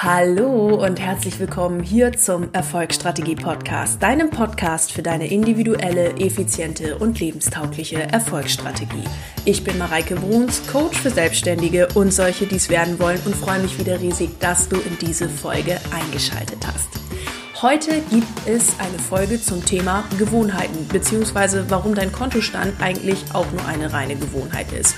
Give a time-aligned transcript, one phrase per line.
[0.00, 7.18] Hallo und herzlich willkommen hier zum Erfolgsstrategie Podcast, deinem Podcast für deine individuelle, effiziente und
[7.18, 9.02] lebenstaugliche Erfolgsstrategie.
[9.44, 13.58] Ich bin Mareike Bruns, Coach für Selbstständige und solche, die es werden wollen und freue
[13.58, 16.90] mich wieder riesig, dass du in diese Folge eingeschaltet hast.
[17.60, 23.66] Heute gibt es eine Folge zum Thema Gewohnheiten, beziehungsweise warum dein Kontostand eigentlich auch nur
[23.66, 24.94] eine reine Gewohnheit ist.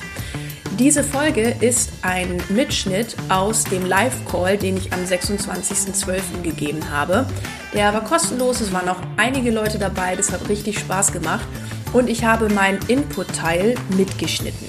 [0.81, 6.41] Diese Folge ist ein Mitschnitt aus dem Live-Call, den ich am 26.12.
[6.43, 7.27] gegeben habe.
[7.75, 11.47] Der war kostenlos, es waren noch einige Leute dabei, das hat richtig Spaß gemacht
[11.93, 14.69] und ich habe meinen Input-Teil mitgeschnitten.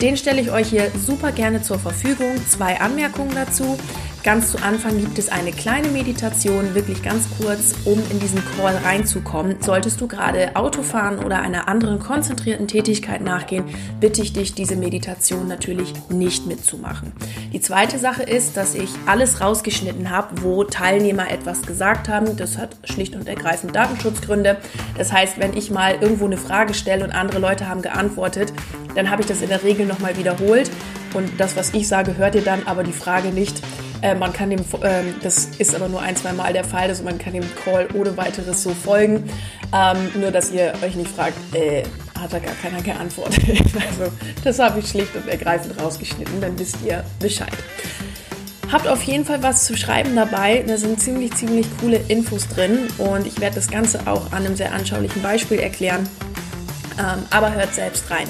[0.00, 2.34] Den stelle ich euch hier super gerne zur Verfügung.
[2.48, 3.78] Zwei Anmerkungen dazu.
[4.22, 8.76] Ganz zu Anfang gibt es eine kleine Meditation, wirklich ganz kurz, um in diesen Call
[8.76, 9.56] reinzukommen.
[9.60, 13.64] Solltest du gerade Auto fahren oder einer anderen konzentrierten Tätigkeit nachgehen,
[13.98, 17.12] bitte ich dich, diese Meditation natürlich nicht mitzumachen.
[17.54, 22.36] Die zweite Sache ist, dass ich alles rausgeschnitten habe, wo Teilnehmer etwas gesagt haben.
[22.36, 24.58] Das hat schlicht und ergreifend Datenschutzgründe.
[24.98, 28.52] Das heißt, wenn ich mal irgendwo eine Frage stelle und andere Leute haben geantwortet,
[28.94, 30.70] dann habe ich das in der Regel nochmal wiederholt.
[31.14, 33.62] Und das, was ich sage, hört ihr dann, aber die Frage nicht.
[34.02, 37.02] Äh, man kann dem, äh, das ist aber nur ein, zwei Mal der Fall, also
[37.02, 39.28] man kann dem Call ohne weiteres so folgen.
[39.72, 41.82] Ähm, nur, dass ihr euch nicht fragt, äh,
[42.18, 43.44] hat da gar keiner geantwortet.
[43.74, 47.52] also, das habe ich schlicht und ergreifend rausgeschnitten, dann wisst ihr Bescheid.
[48.72, 50.62] Habt auf jeden Fall was zu schreiben dabei.
[50.66, 54.54] Da sind ziemlich, ziemlich coole Infos drin und ich werde das Ganze auch an einem
[54.54, 56.08] sehr anschaulichen Beispiel erklären.
[56.98, 58.28] Ähm, aber hört selbst rein.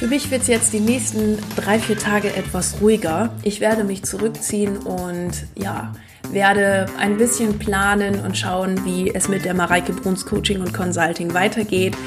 [0.00, 3.34] Für mich wird es jetzt die nächsten drei, vier Tage etwas ruhiger.
[3.42, 5.92] Ich werde mich zurückziehen und ja,
[6.30, 11.34] werde ein bisschen planen und schauen, wie es mit der Mareike Bruns Coaching und Consulting
[11.34, 11.98] weitergeht,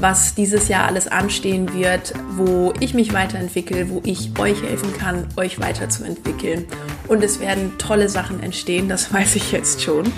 [0.00, 5.28] was dieses Jahr alles anstehen wird, wo ich mich weiterentwickle, wo ich euch helfen kann,
[5.36, 6.64] euch weiterzuentwickeln.
[7.06, 10.12] Und es werden tolle Sachen entstehen, das weiß ich jetzt schon.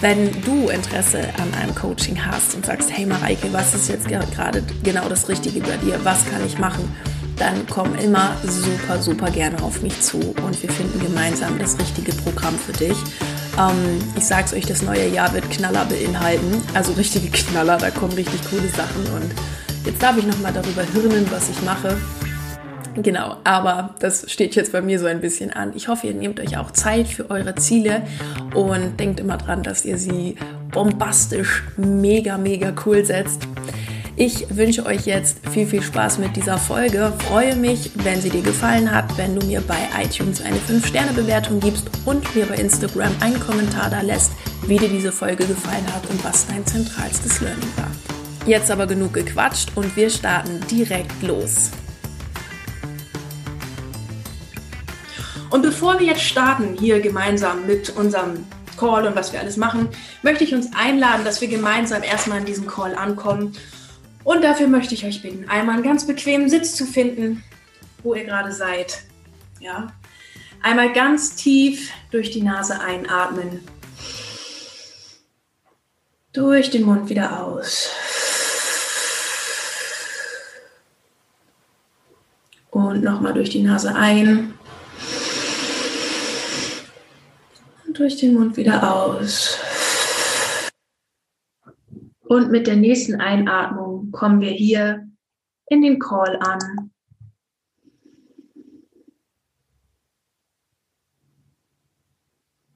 [0.00, 4.62] Wenn du Interesse an einem Coaching hast und sagst, hey Mareike, was ist jetzt gerade
[4.82, 6.02] genau das Richtige bei dir?
[6.04, 6.90] Was kann ich machen?
[7.36, 12.12] Dann komm immer super, super gerne auf mich zu und wir finden gemeinsam das richtige
[12.12, 12.96] Programm für dich.
[13.58, 16.62] Ähm, ich sag's euch, das neue Jahr wird Knaller beinhalten.
[16.72, 19.34] Also richtige Knaller, da kommen richtig coole Sachen und
[19.84, 21.98] jetzt darf ich nochmal darüber hirnen, was ich mache.
[22.96, 25.72] Genau, aber das steht jetzt bei mir so ein bisschen an.
[25.76, 28.02] Ich hoffe, ihr nehmt euch auch Zeit für eure Ziele
[28.54, 30.36] und denkt immer dran, dass ihr sie
[30.72, 33.46] bombastisch, mega, mega cool setzt.
[34.16, 37.12] Ich wünsche euch jetzt viel, viel Spaß mit dieser Folge.
[37.28, 41.88] Freue mich, wenn sie dir gefallen hat, wenn du mir bei iTunes eine 5-Sterne-Bewertung gibst
[42.04, 44.32] und mir bei Instagram einen Kommentar da lässt,
[44.66, 47.90] wie dir diese Folge gefallen hat und was dein zentralstes Learning war.
[48.46, 51.70] Jetzt aber genug gequatscht und wir starten direkt los.
[55.50, 58.46] Und bevor wir jetzt starten, hier gemeinsam mit unserem
[58.78, 59.88] Call und was wir alles machen,
[60.22, 63.52] möchte ich uns einladen, dass wir gemeinsam erstmal in diesem Call ankommen.
[64.22, 67.42] Und dafür möchte ich euch bitten, einmal einen ganz bequemen Sitz zu finden,
[68.04, 69.02] wo ihr gerade seid.
[69.58, 69.92] Ja.
[70.62, 73.60] Einmal ganz tief durch die Nase einatmen.
[76.32, 77.90] Durch den Mund wieder aus.
[82.70, 84.54] Und nochmal durch die Nase ein.
[88.00, 89.58] Durch den Mund wieder aus.
[92.20, 95.06] Und mit der nächsten Einatmung kommen wir hier
[95.66, 96.90] in den Call an.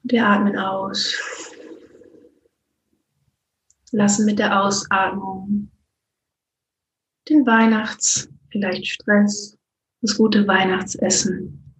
[0.03, 1.15] Wir atmen aus.
[3.91, 5.71] Lassen mit der Ausatmung
[7.27, 9.57] den Weihnachts, vielleicht Stress,
[10.01, 11.73] das gute Weihnachtsessen.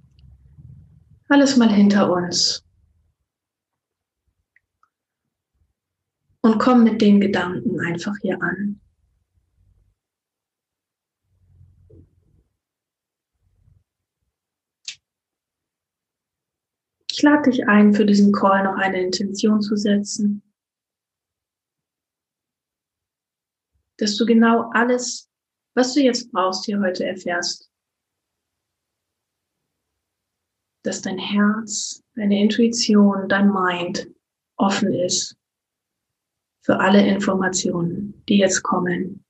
[1.29, 2.64] Alles mal hinter uns.
[6.45, 8.79] Und komm mit den Gedanken einfach hier an.
[17.11, 20.43] Ich lade dich ein, für diesen Call noch eine Intention zu setzen,
[23.97, 25.27] dass du genau alles,
[25.73, 27.71] was du jetzt brauchst, hier heute erfährst.
[30.83, 34.07] Dass dein Herz, deine Intuition, dein Mind
[34.57, 35.35] offen ist
[36.65, 39.23] für alle Informationen, die jetzt kommen.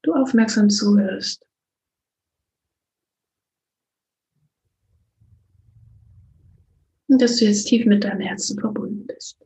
[0.00, 1.46] Du aufmerksam zuhörst.
[7.08, 9.36] Und dass du jetzt tief mit deinem Herzen verbunden bist.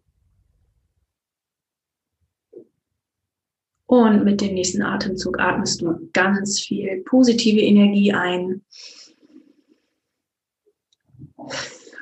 [3.87, 8.65] Und mit dem nächsten Atemzug atmest du ganz viel positive Energie ein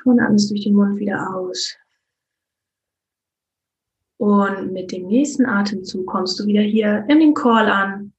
[0.05, 1.75] Und atmest durch den Mund wieder aus.
[4.23, 8.13] Und mit dem nächsten Atemzug kommst du wieder hier in den Call an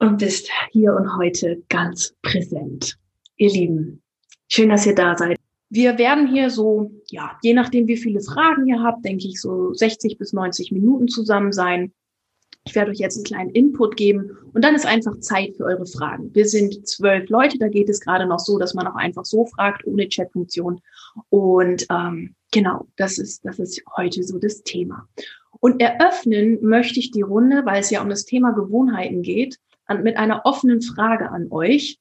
[0.00, 2.98] und bist hier und heute ganz präsent.
[3.38, 4.02] Ihr Lieben,
[4.48, 5.38] schön, dass ihr da seid.
[5.70, 9.72] Wir werden hier so, ja, je nachdem, wie viele Fragen ihr habt, denke ich, so
[9.72, 11.94] 60 bis 90 Minuten zusammen sein.
[12.68, 15.86] Ich werde euch jetzt einen kleinen Input geben und dann ist einfach Zeit für eure
[15.86, 16.34] Fragen.
[16.34, 19.46] Wir sind zwölf Leute, da geht es gerade noch so, dass man auch einfach so
[19.46, 20.82] fragt, ohne Chatfunktion.
[21.30, 25.08] Und ähm, genau, das ist, das ist heute so das Thema.
[25.60, 29.58] Und eröffnen möchte ich die Runde, weil es ja um das Thema Gewohnheiten geht,
[30.02, 31.98] mit einer offenen Frage an euch.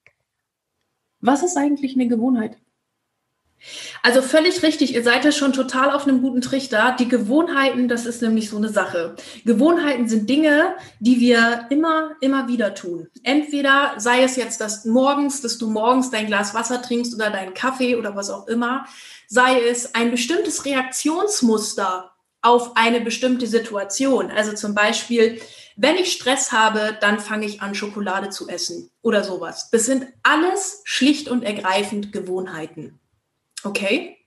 [1.21, 2.57] Was ist eigentlich eine Gewohnheit?
[4.03, 6.95] Also völlig richtig, ihr seid ja schon total auf einem guten Trichter.
[6.99, 9.15] Die Gewohnheiten, das ist nämlich so eine Sache.
[9.45, 13.07] Gewohnheiten sind Dinge, die wir immer, immer wieder tun.
[13.23, 17.53] Entweder sei es jetzt dass morgens, dass du morgens dein Glas Wasser trinkst oder deinen
[17.53, 18.85] Kaffee oder was auch immer,
[19.27, 22.11] sei es ein bestimmtes Reaktionsmuster
[22.41, 24.31] auf eine bestimmte Situation.
[24.31, 25.41] Also zum Beispiel,
[25.75, 29.69] wenn ich Stress habe, dann fange ich an, Schokolade zu essen oder sowas.
[29.71, 32.99] Das sind alles schlicht und ergreifend Gewohnheiten.
[33.67, 34.17] Okay?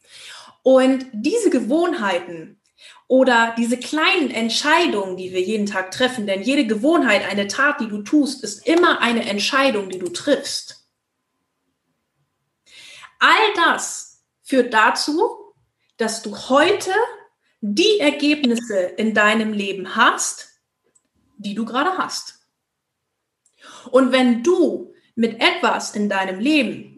[0.63, 2.61] Und diese Gewohnheiten
[3.09, 7.89] oder diese kleinen Entscheidungen, die wir jeden Tag treffen, denn jede Gewohnheit, eine Tat, die
[7.89, 10.87] du tust, ist immer eine Entscheidung, die du triffst.
[13.19, 15.55] All das führt dazu,
[15.97, 16.93] dass du heute
[17.61, 20.49] die Ergebnisse in deinem Leben hast,
[21.37, 22.47] die du gerade hast.
[23.91, 26.90] Und wenn du mit etwas in deinem Leben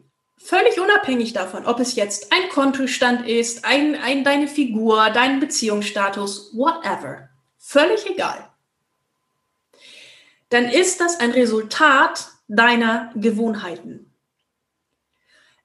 [0.44, 6.50] Völlig unabhängig davon, ob es jetzt ein Kontostand ist, ein, ein, deine Figur, dein Beziehungsstatus,
[6.52, 7.28] whatever.
[7.58, 8.50] Völlig egal.
[10.48, 14.12] Dann ist das ein Resultat deiner Gewohnheiten.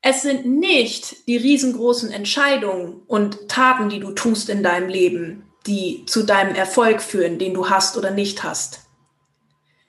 [0.02, 6.06] Es sind nicht die riesengroßen Entscheidungen und Taten, die du tust in deinem Leben, die
[6.06, 8.82] zu deinem Erfolg führen, den du hast oder nicht hast.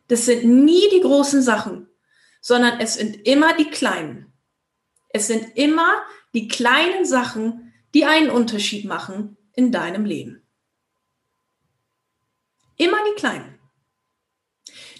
[0.09, 1.89] Das sind nie die großen Sachen,
[2.41, 4.28] sondern es sind immer die kleinen.
[5.19, 6.01] Es sind immer
[6.33, 10.47] die kleinen Sachen, die einen Unterschied machen in deinem Leben.
[12.77, 13.59] Immer die kleinen.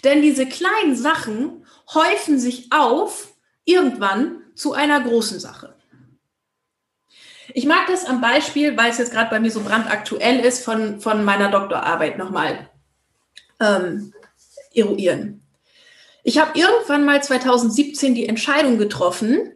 [0.03, 3.33] Denn diese kleinen Sachen häufen sich auf
[3.63, 5.77] irgendwann zu einer großen Sache.
[7.53, 10.99] Ich mag das am Beispiel, weil es jetzt gerade bei mir so brandaktuell ist, von,
[10.99, 12.69] von meiner Doktorarbeit nochmal
[13.61, 14.13] ähm,
[14.73, 15.47] eruieren.
[16.25, 19.53] Ich habe irgendwann mal 2017 die Entscheidung getroffen,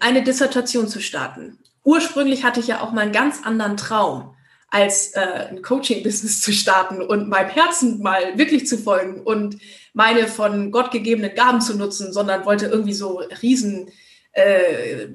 [0.00, 1.58] eine Dissertation zu starten.
[1.84, 4.34] Ursprünglich hatte ich ja auch mal einen ganz anderen Traum,
[4.68, 9.58] als äh, ein Coaching-Business zu starten und meinem Herzen mal wirklich zu folgen und
[9.92, 13.90] meine von Gott gegebenen Gaben zu nutzen, sondern wollte irgendwie so riesen
[14.32, 15.08] äh,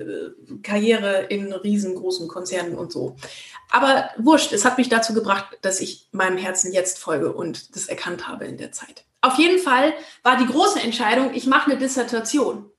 [0.61, 3.15] Karriere in riesengroßen Konzernen und so.
[3.71, 7.87] Aber wurscht, es hat mich dazu gebracht, dass ich meinem Herzen jetzt folge und das
[7.87, 9.05] erkannt habe in der Zeit.
[9.21, 12.69] Auf jeden Fall war die große Entscheidung, ich mache eine Dissertation.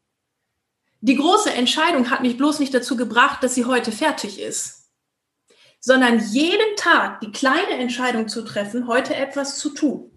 [1.00, 4.90] Die große Entscheidung hat mich bloß nicht dazu gebracht, dass sie heute fertig ist,
[5.78, 10.10] sondern jeden Tag die kleine Entscheidung zu treffen, heute etwas zu tun.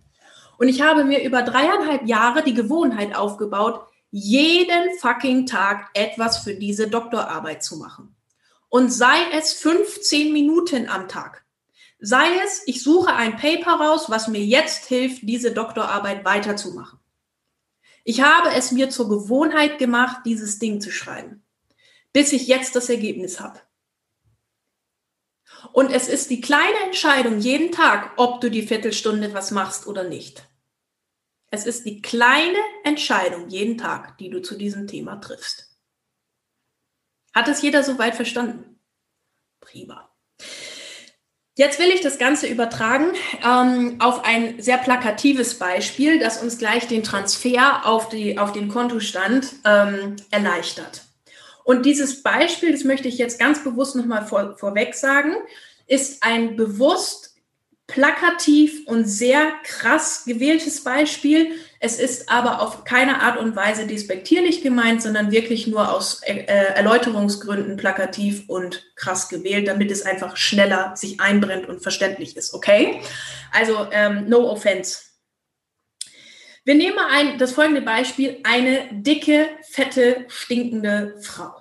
[0.57, 6.56] Und ich habe mir über dreieinhalb Jahre die Gewohnheit aufgebaut, jeden fucking Tag etwas für
[6.56, 8.15] diese Doktorarbeit zu machen.
[8.67, 11.46] Und sei es 15 Minuten am Tag.
[12.00, 17.00] Sei es, ich suche ein Paper raus, was mir jetzt hilft, diese Doktorarbeit weiterzumachen.
[18.03, 21.43] Ich habe es mir zur Gewohnheit gemacht, dieses Ding zu schreiben,
[22.13, 23.60] bis ich jetzt das Ergebnis habe.
[25.74, 30.03] Und es ist die kleine Entscheidung jeden Tag, ob du die Viertelstunde was machst oder
[30.03, 30.48] nicht.
[31.51, 35.77] Es ist die kleine Entscheidung jeden Tag, die du zu diesem Thema triffst.
[37.34, 38.79] Hat es jeder soweit verstanden?
[39.60, 40.10] Prima.
[41.62, 43.12] Jetzt will ich das Ganze übertragen
[43.46, 48.68] ähm, auf ein sehr plakatives Beispiel, das uns gleich den Transfer auf, die, auf den
[48.68, 51.03] Kontostand ähm, erleichtert.
[51.63, 55.36] Und dieses Beispiel, das möchte ich jetzt ganz bewusst nochmal vor, vorweg sagen,
[55.86, 57.36] ist ein bewusst
[57.86, 61.51] plakativ und sehr krass gewähltes Beispiel.
[61.84, 66.44] Es ist aber auf keine Art und Weise despektierlich gemeint, sondern wirklich nur aus äh,
[66.46, 72.54] Erläuterungsgründen plakativ und krass gewählt, damit es einfach schneller sich einbrennt und verständlich ist.
[72.54, 73.02] Okay?
[73.52, 75.00] Also ähm, no offense.
[76.66, 81.52] Wir nehmen ein, das folgende Beispiel: eine dicke, fette, stinkende Frau.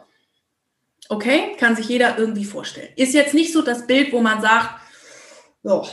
[1.09, 1.57] Okay?
[1.59, 2.93] Kann sich jeder irgendwie vorstellen.
[2.95, 4.83] Ist jetzt nicht so das Bild, wo man sagt,
[5.62, 5.89] oh,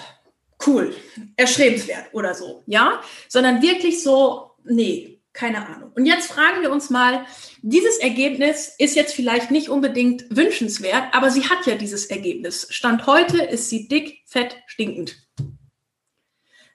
[0.66, 0.96] cool,
[1.36, 5.92] erstrebenswert oder so, ja, sondern wirklich so, nee, Keine Ahnung.
[5.96, 7.24] Und jetzt fragen wir uns mal,
[7.62, 12.66] dieses Ergebnis ist jetzt vielleicht nicht unbedingt wünschenswert, aber sie hat ja dieses Ergebnis.
[12.72, 15.16] Stand heute ist sie dick, fett, stinkend.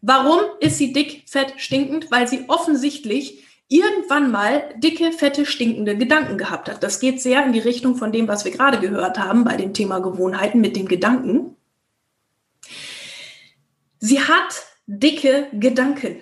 [0.01, 2.13] Warum ist sie dick, fett, stinkend?
[2.13, 6.85] Weil sie offensichtlich irgendwann mal dicke, fette, stinkende Gedanken gehabt hat.
[6.85, 9.75] Das geht sehr in die Richtung von dem, was wir gerade gehört haben bei dem
[9.75, 11.57] Thema Gewohnheiten mit den Gedanken.
[14.05, 16.21] Sie hat dicke Gedanken.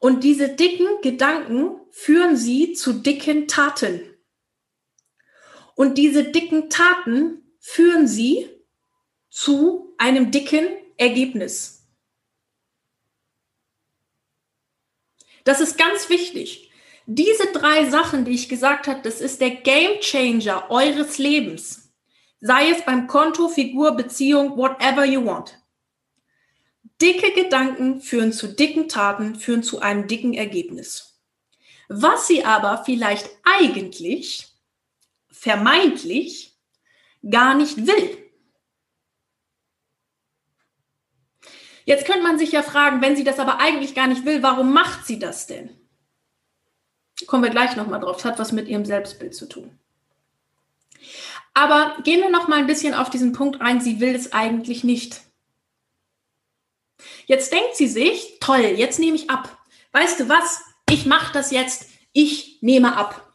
[0.00, 4.00] Und diese dicken Gedanken führen sie zu dicken Taten.
[5.76, 8.50] Und diese dicken Taten führen sie
[9.30, 11.86] zu einem dicken Ergebnis.
[15.44, 16.72] Das ist ganz wichtig.
[17.06, 21.92] Diese drei Sachen, die ich gesagt habe, das ist der Game Changer eures Lebens.
[22.40, 25.63] Sei es beim Konto, Figur, Beziehung, whatever you want.
[27.00, 31.20] Dicke Gedanken führen zu dicken Taten, führen zu einem dicken Ergebnis.
[31.88, 34.48] Was sie aber vielleicht eigentlich,
[35.30, 36.56] vermeintlich,
[37.28, 38.18] gar nicht will.
[41.84, 44.72] Jetzt könnte man sich ja fragen, wenn sie das aber eigentlich gar nicht will, warum
[44.72, 45.70] macht sie das denn?
[47.26, 48.16] Kommen wir gleich nochmal drauf.
[48.16, 49.78] Das hat was mit ihrem Selbstbild zu tun.
[51.52, 53.80] Aber gehen wir noch mal ein bisschen auf diesen Punkt ein.
[53.80, 55.20] Sie will es eigentlich nicht.
[57.26, 59.56] Jetzt denkt sie sich, toll, jetzt nehme ich ab.
[59.92, 60.60] Weißt du was?
[60.90, 61.88] Ich mache das jetzt.
[62.12, 63.32] Ich nehme ab.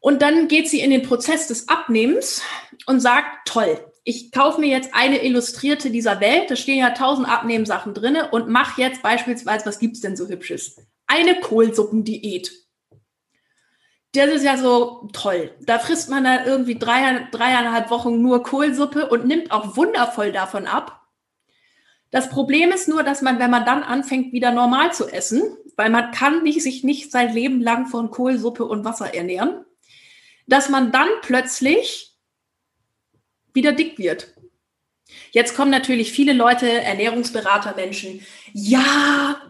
[0.00, 2.42] Und dann geht sie in den Prozess des Abnehmens
[2.86, 7.28] und sagt, toll, ich kaufe mir jetzt eine Illustrierte dieser Welt, da stehen ja tausend
[7.28, 10.76] Abnehmsachen drin und mache jetzt beispielsweise, was gibt es denn so Hübsches?
[11.06, 12.50] Eine Kohlsuppendiät.
[14.14, 15.52] Das ist ja so toll.
[15.60, 20.66] Da frisst man dann irgendwie drei, dreieinhalb Wochen nur Kohlsuppe und nimmt auch wundervoll davon
[20.66, 21.01] ab.
[22.12, 25.42] Das Problem ist nur, dass man, wenn man dann anfängt, wieder normal zu essen,
[25.76, 29.64] weil man kann nicht, sich nicht sein Leben lang von Kohlsuppe und Wasser ernähren,
[30.46, 32.14] dass man dann plötzlich
[33.54, 34.34] wieder dick wird.
[35.30, 38.20] Jetzt kommen natürlich viele Leute, Ernährungsberater, Menschen,
[38.52, 39.40] ja,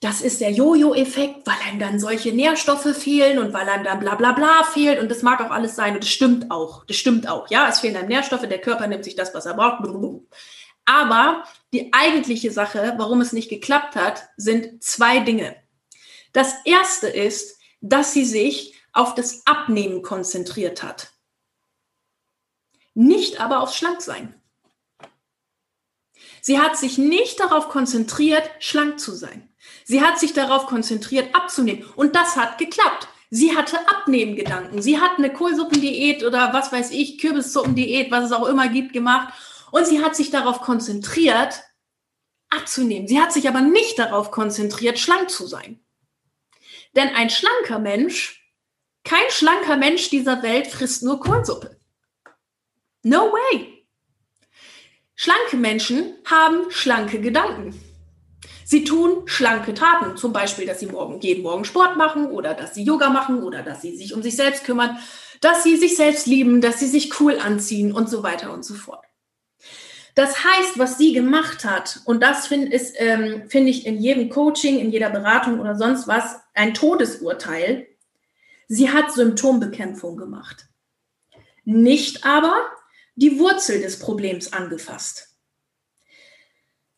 [0.00, 4.14] das ist der Jojo-Effekt, weil einem dann solche Nährstoffe fehlen und weil einem dann bla
[4.14, 7.28] bla bla fehlt und das mag auch alles sein und das stimmt auch, das stimmt
[7.28, 9.82] auch, ja, es fehlen einem Nährstoffe, der Körper nimmt sich das, was er braucht.
[10.88, 15.54] Aber die eigentliche Sache, warum es nicht geklappt hat, sind zwei Dinge.
[16.32, 21.10] Das erste ist, dass sie sich auf das Abnehmen konzentriert hat.
[22.94, 24.34] Nicht aber aufs Schlanksein.
[26.40, 29.46] Sie hat sich nicht darauf konzentriert, schlank zu sein.
[29.84, 31.84] Sie hat sich darauf konzentriert, abzunehmen.
[31.96, 33.08] Und das hat geklappt.
[33.28, 34.80] Sie hatte Abnehmgedanken.
[34.80, 39.34] Sie hat eine Kohlsuppendiät oder was weiß ich, Kürbissuppendiät, was es auch immer gibt, gemacht
[39.70, 41.62] und sie hat sich darauf konzentriert,
[42.50, 43.08] abzunehmen.
[43.08, 45.84] Sie hat sich aber nicht darauf konzentriert, schlank zu sein.
[46.96, 48.52] Denn ein schlanker Mensch,
[49.04, 51.78] kein schlanker Mensch dieser Welt frisst nur Kohlsuppe.
[53.02, 53.86] No way.
[55.14, 57.78] Schlanke Menschen haben schlanke Gedanken.
[58.64, 62.74] Sie tun schlanke Taten, zum Beispiel, dass sie morgen, jeden Morgen Sport machen oder dass
[62.74, 64.98] sie Yoga machen oder dass sie sich um sich selbst kümmern,
[65.40, 68.74] dass sie sich selbst lieben, dass sie sich cool anziehen und so weiter und so
[68.74, 69.07] fort.
[70.18, 74.80] Das heißt, was sie gemacht hat, und das finde ähm, find ich in jedem Coaching,
[74.80, 77.86] in jeder Beratung oder sonst was ein Todesurteil,
[78.66, 80.66] sie hat Symptombekämpfung gemacht.
[81.64, 82.66] Nicht aber
[83.14, 85.36] die Wurzel des Problems angefasst.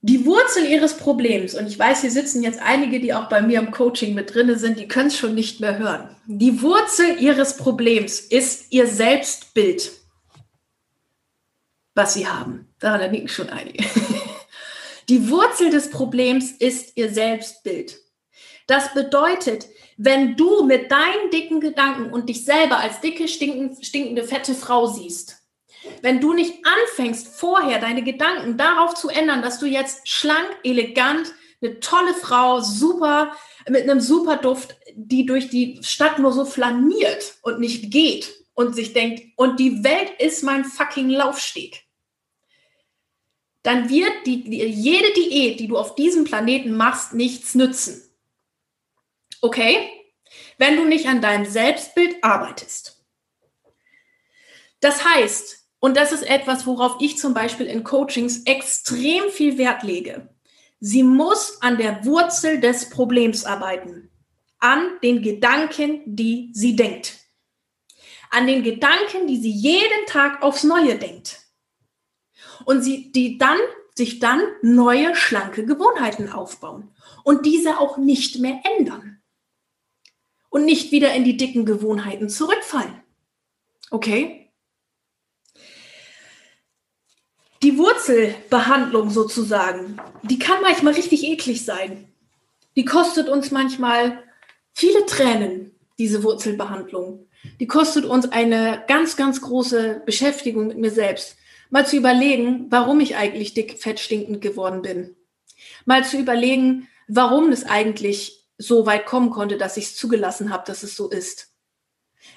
[0.01, 3.61] Die Wurzel ihres Problems, und ich weiß, hier sitzen jetzt einige, die auch bei mir
[3.61, 6.17] im Coaching mit drinne sind, die können es schon nicht mehr hören.
[6.25, 10.00] Die Wurzel ihres Problems ist ihr Selbstbild
[12.01, 12.67] was sie haben.
[12.79, 13.85] Daran liegen schon einige.
[15.11, 17.99] Die Wurzel des Problems ist ihr Selbstbild.
[18.67, 19.67] Das bedeutet,
[19.99, 25.37] wenn du mit deinen dicken Gedanken und dich selber als dicke, stinkende, fette Frau siehst,
[26.01, 31.35] wenn du nicht anfängst, vorher deine Gedanken darauf zu ändern, dass du jetzt schlank, elegant,
[31.61, 33.33] eine tolle Frau, super,
[33.69, 38.75] mit einem super Duft, die durch die Stadt nur so flaniert und nicht geht und
[38.75, 41.90] sich denkt, und die Welt ist mein fucking Laufsteg
[43.63, 48.03] dann wird die, jede Diät, die du auf diesem Planeten machst, nichts nützen.
[49.43, 49.89] Okay?
[50.59, 53.05] Wenn du nicht an deinem Selbstbild arbeitest.
[54.81, 59.83] Das heißt, und das ist etwas, worauf ich zum Beispiel in Coachings extrem viel Wert
[59.83, 60.29] lege,
[60.79, 64.11] sie muss an der Wurzel des Problems arbeiten,
[64.59, 67.19] an den Gedanken, die sie denkt,
[68.31, 71.40] an den Gedanken, die sie jeden Tag aufs Neue denkt
[72.65, 73.59] und sie, die dann,
[73.95, 76.91] sich dann neue, schlanke Gewohnheiten aufbauen.
[77.25, 79.21] und diese auch nicht mehr ändern
[80.49, 83.03] und nicht wieder in die dicken Gewohnheiten zurückfallen.
[83.91, 84.53] Okay?
[87.63, 92.11] Die Wurzelbehandlung sozusagen, die kann manchmal richtig eklig sein.
[92.77, 94.23] Die kostet uns manchmal
[94.73, 97.27] viele Tränen, diese Wurzelbehandlung.
[97.59, 101.37] Die kostet uns eine ganz, ganz große Beschäftigung mit mir selbst.
[101.71, 105.17] Mal zu überlegen, warum ich eigentlich dick, fett, stinkend geworden bin.
[105.85, 110.65] Mal zu überlegen, warum es eigentlich so weit kommen konnte, dass ich es zugelassen habe,
[110.67, 111.49] dass es so ist.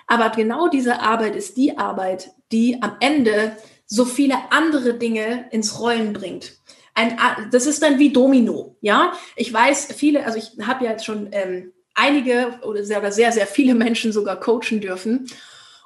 [0.08, 5.80] Aber genau diese Arbeit ist die Arbeit, die am Ende so viele andere Dinge ins
[5.80, 6.54] Rollen bringt.
[6.96, 7.18] Ein,
[7.52, 9.14] das ist dann wie Domino, ja.
[9.36, 13.32] Ich weiß, viele, also ich habe ja jetzt schon ähm, einige oder sehr, oder sehr,
[13.32, 15.28] sehr viele Menschen sogar coachen dürfen.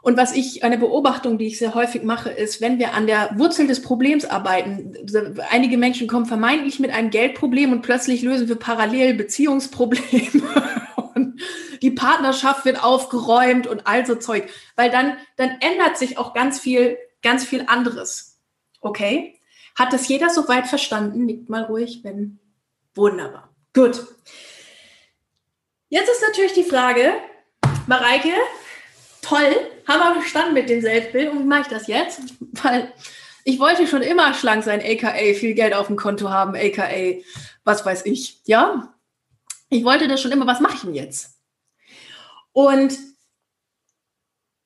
[0.01, 3.31] Und was ich, eine Beobachtung, die ich sehr häufig mache, ist, wenn wir an der
[3.35, 4.93] Wurzel des Problems arbeiten,
[5.49, 10.43] einige Menschen kommen vermeintlich mit einem Geldproblem und plötzlich lösen wir parallel Beziehungsprobleme
[11.81, 14.49] die Partnerschaft wird aufgeräumt und all so Zeug.
[14.75, 18.39] Weil dann, dann ändert sich auch ganz viel, ganz viel anderes.
[18.81, 19.39] Okay?
[19.75, 21.25] Hat das jeder soweit verstanden?
[21.25, 22.39] Nickt mal ruhig, wenn.
[22.95, 23.53] Wunderbar.
[23.73, 24.07] Gut.
[25.89, 27.13] Jetzt ist natürlich die Frage,
[27.85, 28.33] Mareike,
[29.27, 29.55] toll,
[29.87, 32.21] haben wir verstanden mit dem Selbstbild und wie mache ich das jetzt?
[32.63, 32.93] Weil
[33.43, 36.87] ich wollte schon immer schlank sein, aka viel Geld auf dem Konto haben, aka
[37.63, 38.93] was weiß ich, ja?
[39.69, 41.37] Ich wollte das schon immer, was mache ich denn jetzt?
[42.53, 42.97] Und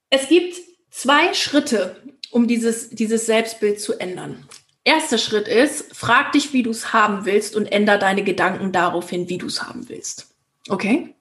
[0.09, 0.55] es gibt
[0.91, 4.47] zwei Schritte, um dieses, dieses Selbstbild zu ändern.
[4.83, 9.29] Erster Schritt ist, frag dich, wie du es haben willst und änder deine Gedanken daraufhin,
[9.29, 10.35] wie du es haben willst.
[10.69, 11.15] Okay?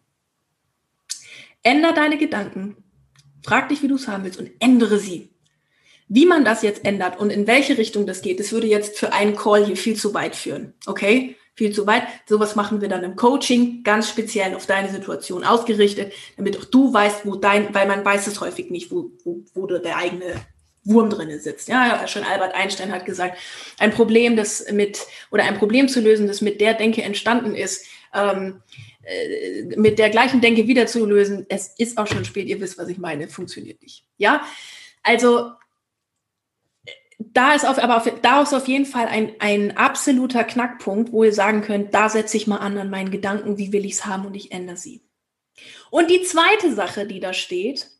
[1.62, 2.76] Änder deine Gedanken.
[3.42, 5.30] Frag dich, wie du es haben willst und ändere sie.
[6.09, 9.12] Wie man das jetzt ändert und in welche Richtung das geht, das würde jetzt für
[9.12, 10.75] einen Call hier viel zu weit führen.
[10.87, 11.37] Okay?
[11.54, 12.02] Viel zu weit.
[12.26, 16.92] Sowas machen wir dann im Coaching, ganz speziell auf deine Situation ausgerichtet, damit auch du
[16.92, 20.35] weißt, wo dein, weil man weiß es häufig nicht, wo, wo, wo der eigene
[20.85, 21.68] Wurm drinne sitzt.
[21.68, 23.38] Ja, schon Albert Einstein hat gesagt,
[23.79, 25.00] ein Problem, das mit,
[25.31, 28.89] oder ein Problem zu lösen, das mit der Denke entstanden ist, ähm, äh,
[29.76, 32.88] mit der gleichen Denke wieder zu lösen, es ist auch schon spät, ihr wisst, was
[32.88, 34.04] ich meine, funktioniert nicht.
[34.18, 34.44] Ja,
[35.02, 35.52] also
[37.18, 41.24] da ist auf, aber auf, da ist auf jeden Fall ein, ein absoluter Knackpunkt, wo
[41.24, 44.06] ihr sagen könnt, da setze ich mal an an meinen Gedanken, wie will ich es
[44.06, 45.02] haben und ich ändere sie.
[45.90, 47.90] Und die zweite Sache, die da steht,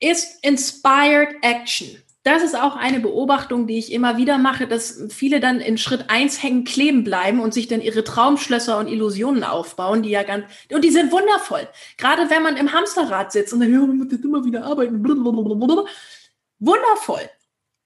[0.00, 5.38] ist Inspired Action das ist auch eine Beobachtung, die ich immer wieder mache, dass viele
[5.38, 10.02] dann in Schritt eins hängen, kleben bleiben und sich dann ihre Traumschlösser und Illusionen aufbauen,
[10.02, 11.68] die ja ganz, und die sind wundervoll.
[11.96, 15.04] Gerade wenn man im Hamsterrad sitzt und dann, ja, man muss jetzt immer wieder arbeiten.
[16.58, 17.30] Wundervoll.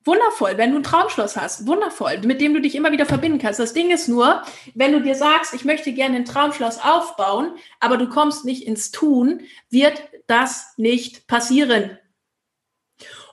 [0.06, 3.60] Wundervoll, wenn du ein Traumschloss hast, wundervoll, mit dem du dich immer wieder verbinden kannst.
[3.60, 4.42] Das Ding ist nur,
[4.74, 8.90] wenn du dir sagst, ich möchte gerne ein Traumschloss aufbauen, aber du kommst nicht ins
[8.90, 11.98] Tun, wird das nicht passieren.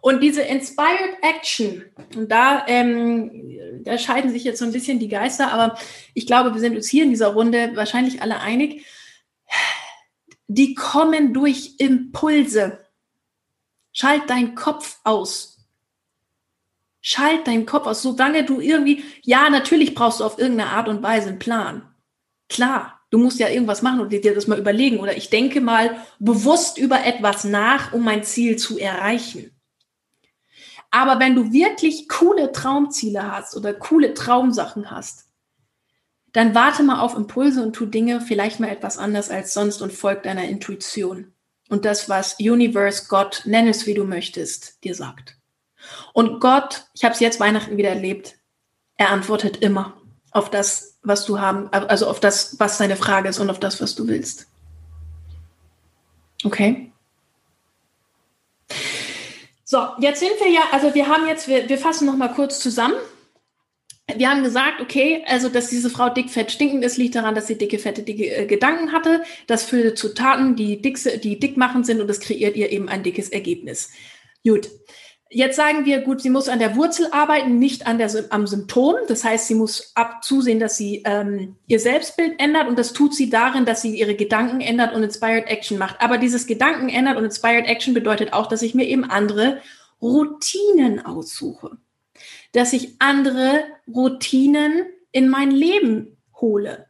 [0.01, 5.07] Und diese Inspired Action, und da, ähm, da scheiden sich jetzt so ein bisschen die
[5.07, 5.77] Geister, aber
[6.13, 8.85] ich glaube, wir sind uns hier in dieser Runde wahrscheinlich alle einig,
[10.47, 12.85] die kommen durch Impulse.
[13.91, 15.57] Schalt deinen Kopf aus.
[17.01, 21.03] Schalt deinen Kopf aus, solange du irgendwie, ja, natürlich brauchst du auf irgendeine Art und
[21.03, 21.93] Weise einen Plan.
[22.49, 24.99] Klar, du musst ja irgendwas machen und dir das mal überlegen.
[24.99, 29.56] Oder ich denke mal bewusst über etwas nach, um mein Ziel zu erreichen.
[30.97, 35.27] Aber wenn du wirklich coole Traumziele hast oder coole Traumsachen hast,
[36.33, 39.93] dann warte mal auf Impulse und tu Dinge vielleicht mal etwas anders als sonst und
[39.93, 41.33] folg deiner Intuition.
[41.69, 45.37] Und das, was Universe, Gott, nenn es wie du möchtest, dir sagt.
[46.13, 48.39] Und Gott, ich habe es jetzt Weihnachten wieder erlebt,
[48.95, 53.37] er antwortet immer auf das, was du haben, also auf das, was deine Frage ist
[53.37, 54.47] und auf das, was du willst.
[56.43, 56.91] Okay?
[59.69, 62.57] So, jetzt sind wir ja, also wir haben jetzt, wir, wir fassen noch mal kurz
[62.59, 62.95] zusammen.
[64.15, 67.47] Wir haben gesagt, okay, also dass diese Frau dick, fett, stinkend ist, liegt daran, dass
[67.47, 69.23] sie dicke, fette dicke, äh, Gedanken hatte.
[69.45, 72.87] Das führt zu Taten, die, dick, die dick machen sind und das kreiert ihr eben
[72.87, 73.91] ein dickes Ergebnis.
[74.45, 74.69] Gut.
[75.29, 78.95] Jetzt sagen wir, gut, sie muss an der Wurzel arbeiten, nicht an der, am Symptom.
[79.07, 83.29] Das heißt, sie muss abzusehen, dass sie ähm, ihr Selbstbild ändert und das tut sie
[83.29, 85.99] darin, dass sie ihre Gedanken ändert und Inspired Action macht.
[85.99, 89.61] Aber dieses Gedanken ändert und Inspired Action bedeutet auch, dass ich mir eben andere
[90.01, 91.77] Routinen aussuche.
[92.53, 93.63] Dass ich andere
[93.93, 96.87] Routinen in mein Leben hole.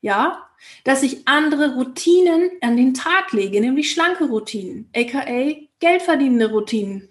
[0.00, 0.48] Ja,
[0.84, 5.24] dass ich andere Routinen an den Tag lege, nämlich schlanke Routinen, aka
[5.78, 7.09] geldverdienende Routinen.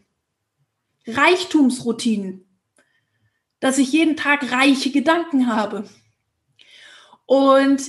[1.07, 2.45] Reichtumsroutinen,
[3.59, 5.89] dass ich jeden Tag reiche Gedanken habe.
[7.25, 7.81] Und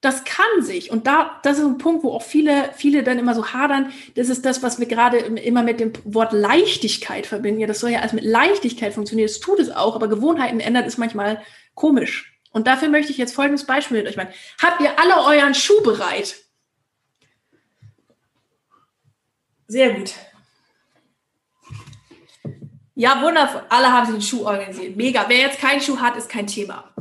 [0.00, 0.90] das kann sich.
[0.92, 3.92] Und da, das ist ein Punkt, wo auch viele, viele dann immer so hadern.
[4.14, 7.60] Das ist das, was wir gerade immer mit dem Wort Leichtigkeit verbinden.
[7.60, 9.26] Ja, das soll ja alles mit Leichtigkeit funktionieren.
[9.26, 11.42] Das tut es auch, aber Gewohnheiten ändern ist manchmal
[11.74, 12.38] komisch.
[12.52, 14.32] Und dafür möchte ich jetzt folgendes Beispiel mit euch machen.
[14.62, 16.36] Habt ihr alle euren Schuh bereit?
[19.66, 20.14] Sehr gut.
[22.98, 23.62] Ja, wundervoll.
[23.68, 24.96] Alle haben sich den Schuh organisiert.
[24.96, 25.26] Mega.
[25.28, 26.92] Wer jetzt keinen Schuh hat, ist kein Thema.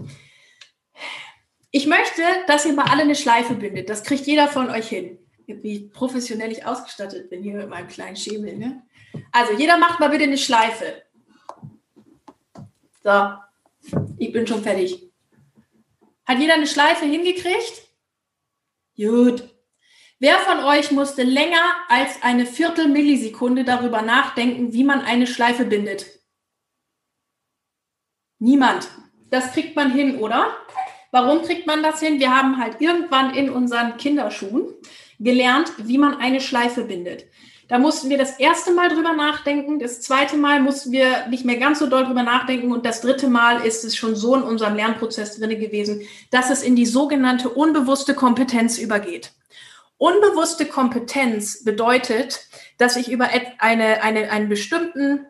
[1.71, 3.89] Ich möchte, dass ihr mal alle eine Schleife bindet.
[3.89, 5.17] Das kriegt jeder von euch hin.
[5.47, 8.57] Wie professionell ich ausgestattet bin hier mit meinem kleinen Schemel.
[8.57, 8.83] Ne?
[9.31, 11.01] Also, jeder macht mal bitte eine Schleife.
[13.03, 13.33] So,
[14.19, 15.09] ich bin schon fertig.
[16.25, 17.89] Hat jeder eine Schleife hingekriegt?
[18.97, 19.49] Gut.
[20.19, 26.07] Wer von euch musste länger als eine Viertelmillisekunde darüber nachdenken, wie man eine Schleife bindet?
[28.39, 28.89] Niemand.
[29.29, 30.55] Das kriegt man hin, oder?
[31.11, 32.19] Warum kriegt man das hin?
[32.19, 34.73] Wir haben halt irgendwann in unseren Kinderschuhen
[35.19, 37.25] gelernt, wie man eine Schleife bindet.
[37.67, 41.57] Da mussten wir das erste Mal drüber nachdenken, das zweite Mal mussten wir nicht mehr
[41.57, 44.75] ganz so doll drüber nachdenken und das dritte Mal ist es schon so in unserem
[44.75, 46.01] Lernprozess drin gewesen,
[46.31, 49.33] dass es in die sogenannte unbewusste Kompetenz übergeht.
[49.97, 55.25] Unbewusste Kompetenz bedeutet, dass ich über eine, eine, einen bestimmten,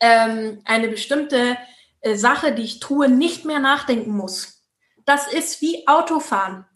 [0.00, 1.56] ähm, eine bestimmte
[2.02, 4.62] äh, Sache, die ich tue, nicht mehr nachdenken muss.
[5.06, 6.66] Das ist wie Autofahren.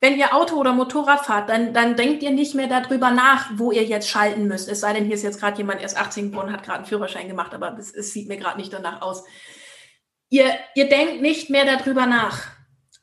[0.00, 3.72] Wenn ihr Auto oder Motorrad fahrt, dann, dann denkt ihr nicht mehr darüber nach, wo
[3.72, 4.68] ihr jetzt schalten müsst.
[4.68, 7.28] Es sei denn, hier ist jetzt gerade jemand erst 18 geworden, hat gerade einen Führerschein
[7.28, 9.24] gemacht, aber es, es sieht mir gerade nicht danach aus.
[10.28, 12.55] Ihr, ihr denkt nicht mehr darüber nach.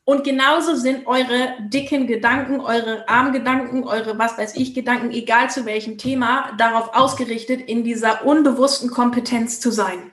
[0.04, 5.64] Und genauso sind eure dicken Gedanken, eure Armgedanken, eure was weiß ich Gedanken, egal zu
[5.64, 10.12] welchem Thema, darauf ausgerichtet, in dieser unbewussten Kompetenz zu sein.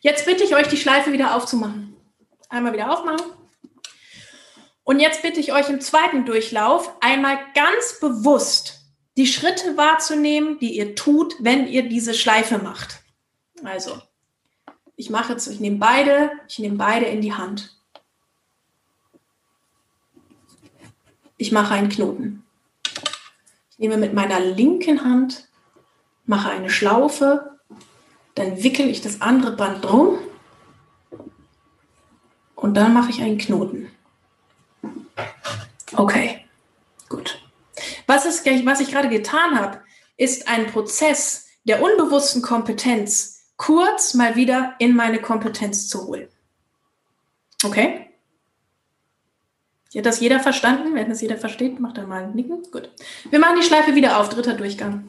[0.00, 1.96] Jetzt bitte ich euch, die Schleife wieder aufzumachen.
[2.50, 3.32] Einmal wieder aufmachen.
[4.84, 8.78] Und jetzt bitte ich euch im zweiten Durchlauf einmal ganz bewusst
[9.16, 13.00] die Schritte wahrzunehmen, die ihr tut, wenn ihr diese Schleife macht.
[13.64, 14.00] Also,
[14.98, 17.76] ich mache jetzt, ich nehme beide, ich nehme beide in die Hand.
[21.36, 22.44] Ich mache einen Knoten.
[23.70, 25.48] Ich nehme mit meiner linken Hand,
[26.26, 27.58] mache eine Schlaufe,
[28.34, 30.18] dann wickel ich das andere Band drum
[32.56, 33.88] und dann mache ich einen Knoten.
[35.94, 36.44] Okay,
[37.08, 37.40] gut.
[38.08, 39.80] Was, ist, was ich gerade getan habe,
[40.16, 46.28] ist ein Prozess der unbewussten Kompetenz, kurz mal wieder in meine Kompetenz zu holen.
[47.62, 48.06] Okay?
[49.94, 50.94] Hat das jeder verstanden?
[50.94, 52.62] Wenn das jeder versteht, macht dann mal ein Nicken.
[52.70, 52.90] Gut.
[53.30, 55.04] Wir machen die Schleife wieder auf, dritter Durchgang.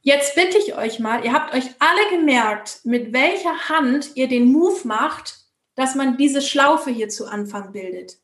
[0.00, 4.50] Jetzt bitte ich euch mal, ihr habt euch alle gemerkt, mit welcher Hand ihr den
[4.50, 5.38] Move macht,
[5.74, 8.16] dass man diese Schlaufe hier zu Anfang bildet.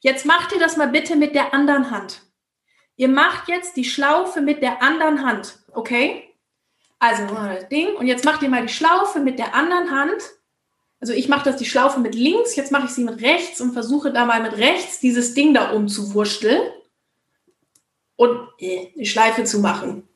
[0.00, 2.22] Jetzt macht ihr das mal bitte mit der anderen Hand.
[3.02, 6.22] Ihr macht jetzt die Schlaufe mit der anderen Hand, okay?
[7.00, 7.24] Also
[7.68, 10.22] Ding und jetzt macht ihr mal die Schlaufe mit der anderen Hand.
[11.00, 13.72] Also ich mache das die Schlaufe mit links, jetzt mache ich sie mit rechts und
[13.72, 16.62] versuche da mal mit rechts dieses Ding da oben zu wursteln
[18.14, 20.06] und äh, die Schleife zu machen.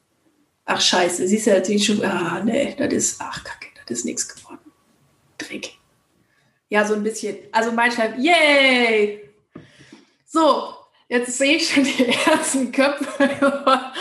[0.65, 4.29] Ach scheiße, siehst du natürlich schon, ah nee, das ist, ach kacke, das ist nichts
[4.29, 4.71] geworden.
[5.39, 5.73] Dreck.
[6.69, 7.37] Ja, so ein bisschen.
[7.51, 9.29] Also mein Chef, yay!
[10.25, 10.76] So,
[11.09, 13.93] jetzt sehe ich schon die ersten Köpfe.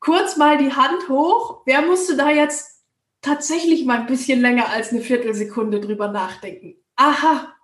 [0.00, 1.62] Kurz mal die Hand hoch.
[1.64, 2.82] Wer musste da jetzt
[3.20, 6.76] tatsächlich mal ein bisschen länger als eine Viertelsekunde drüber nachdenken?
[6.96, 7.54] Aha.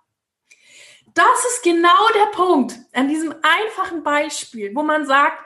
[1.13, 5.37] Das ist genau der Punkt an diesem einfachen Beispiel, wo man sagt,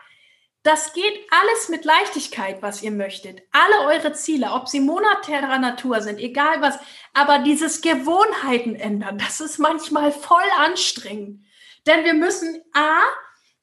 [0.62, 3.42] das geht alles mit Leichtigkeit, was ihr möchtet.
[3.52, 6.80] Alle eure Ziele, ob sie monetärer Natur sind, egal was.
[7.14, 11.44] Aber dieses Gewohnheiten ändern, das ist manchmal voll anstrengend.
[11.88, 13.02] Denn wir müssen A,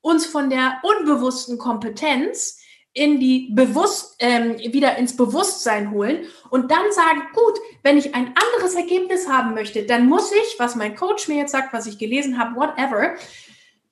[0.00, 2.58] uns von der unbewussten Kompetenz
[2.92, 8.34] in die bewusst ähm, wieder ins Bewusstsein holen und dann sagen, gut, wenn ich ein
[8.34, 11.98] anderes Ergebnis haben möchte, dann muss ich, was mein Coach mir jetzt sagt, was ich
[11.98, 13.14] gelesen habe, whatever,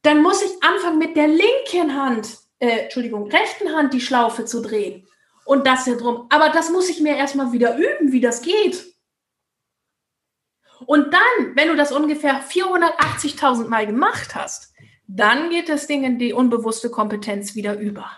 [0.02, 4.60] dann muss ich anfangen mit der linken Hand äh, Entschuldigung, rechten Hand die Schlaufe zu
[4.60, 5.06] drehen.
[5.44, 6.26] Und das hier drum.
[6.28, 8.94] Aber das muss ich mir erstmal wieder üben, wie das geht.
[10.86, 14.72] Und dann, wenn du das ungefähr 480.000 Mal gemacht hast,
[15.06, 18.10] dann geht das Ding in die unbewusste Kompetenz wieder über.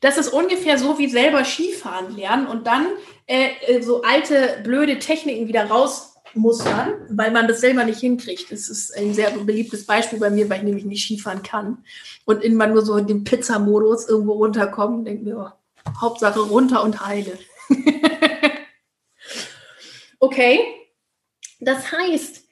[0.00, 2.86] Das ist ungefähr so wie selber Skifahren lernen und dann
[3.26, 8.50] äh, äh so alte, blöde Techniken wieder raus mustern, weil man das selber nicht hinkriegt.
[8.50, 11.84] Das ist ein sehr beliebtes Beispiel bei mir, weil ich nämlich nicht Skifahren kann
[12.24, 16.82] und immer nur so in den Pizza-Modus irgendwo runterkommen und denke mir, oh, Hauptsache runter
[16.82, 17.38] und heile.
[20.24, 20.58] Okay?
[21.64, 22.44] Das heißt,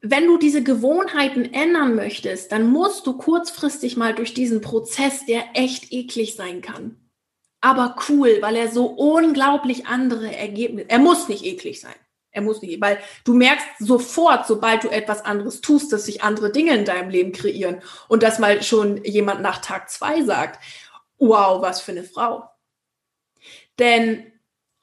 [0.00, 5.44] wenn du diese Gewohnheiten ändern möchtest, dann musst du kurzfristig mal durch diesen Prozess, der
[5.54, 6.96] echt eklig sein kann.
[7.60, 11.94] Aber cool, weil er so unglaublich andere Ergebnisse, er muss nicht eklig sein.
[12.30, 16.52] Er muss nicht, weil du merkst sofort, sobald du etwas anderes tust, dass sich andere
[16.52, 20.62] Dinge in deinem Leben kreieren und dass mal schon jemand nach Tag zwei sagt,
[21.18, 22.44] wow, was für eine Frau.
[23.78, 24.32] Denn,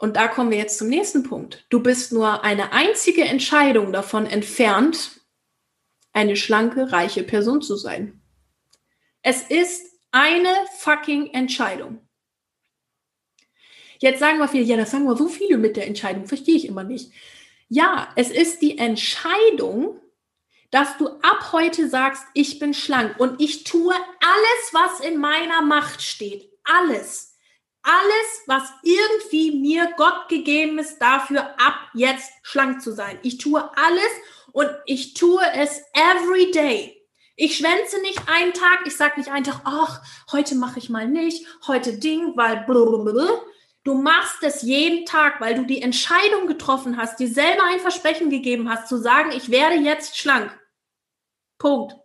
[0.04, 4.26] und da kommen wir jetzt zum nächsten Punkt, du bist nur eine einzige Entscheidung davon
[4.26, 5.22] entfernt,
[6.12, 8.22] eine schlanke, reiche Person zu sein.
[9.22, 12.06] Es ist eine fucking Entscheidung.
[14.00, 16.68] Jetzt sagen wir viele, ja, das sagen wir so viele mit der Entscheidung, verstehe ich
[16.68, 17.14] immer nicht.
[17.70, 20.02] Ja, es ist die Entscheidung,
[20.70, 25.62] dass du ab heute sagst, ich bin schlank und ich tue alles, was in meiner
[25.62, 26.52] Macht steht.
[26.66, 27.33] Alles.
[27.84, 33.20] Alles, was irgendwie mir Gott gegeben ist, dafür ab jetzt schlank zu sein.
[33.24, 34.10] Ich tue alles
[34.54, 37.04] und ich tue es every day.
[37.36, 41.08] Ich schwänze nicht einen Tag, ich sage nicht einen Tag, ach, heute mache ich mal
[41.08, 43.42] nicht, heute Ding, weil blablabla.
[43.84, 48.30] Du machst es jeden Tag, weil du die Entscheidung getroffen hast, dir selber ein Versprechen
[48.30, 50.58] gegeben hast, zu sagen, ich werde jetzt schlank.
[51.58, 51.96] Punkt.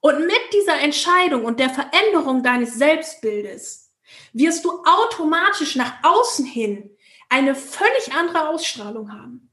[0.00, 3.79] Und mit dieser Entscheidung und der Veränderung deines Selbstbildes
[4.32, 6.90] wirst du automatisch nach außen hin
[7.28, 9.50] eine völlig andere Ausstrahlung haben.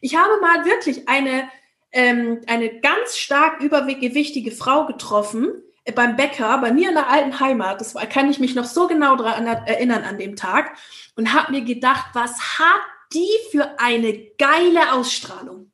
[0.00, 1.50] Ich habe mal wirklich eine,
[1.92, 7.40] ähm, eine ganz stark übergewichtige Frau getroffen, äh, beim Bäcker bei mir in der alten
[7.40, 10.76] Heimat, das war, kann ich mich noch so genau daran erinnern an dem Tag
[11.16, 12.80] und habe mir gedacht, was hat
[13.12, 15.72] die für eine geile Ausstrahlung?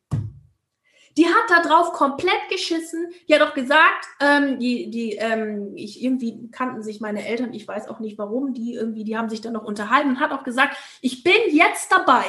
[1.16, 3.08] Die hat da drauf komplett geschissen.
[3.28, 7.66] Die hat auch gesagt, ähm, die, die, ähm, ich irgendwie kannten sich meine Eltern, ich
[7.66, 10.44] weiß auch nicht warum, die irgendwie, die haben sich dann noch unterhalten und hat auch
[10.44, 12.24] gesagt, ich bin jetzt dabei,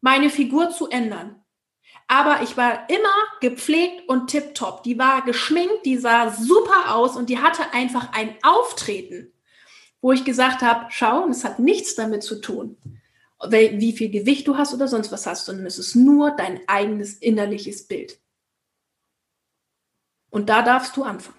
[0.00, 1.42] meine Figur zu ändern.
[2.08, 4.82] Aber ich war immer gepflegt und tipptopp.
[4.84, 9.32] Die war geschminkt, die sah super aus und die hatte einfach ein Auftreten,
[10.00, 12.76] wo ich gesagt habe, schau, es hat nichts damit zu tun,
[13.40, 17.14] wie viel Gewicht du hast oder sonst was hast, sondern es ist nur dein eigenes
[17.14, 18.18] innerliches Bild.
[20.30, 21.36] Und da darfst du anfangen.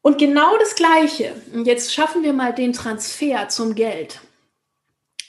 [0.00, 4.20] Und genau das Gleiche, und jetzt schaffen wir mal den Transfer zum Geld.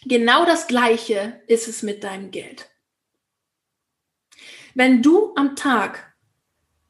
[0.05, 2.69] Genau das Gleiche ist es mit deinem Geld.
[4.75, 6.15] Wenn du am Tag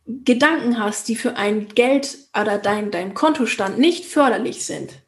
[0.05, 5.01] Gedanken hast, die für ein Geld oder dein, dein Kontostand nicht förderlich sind,